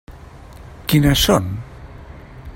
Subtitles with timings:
[0.93, 1.53] Quines són?